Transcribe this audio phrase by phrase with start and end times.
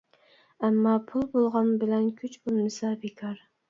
[0.63, 3.51] ئەمما پۇل بولغان بىلەن كۈچ بولمىسا بىكار.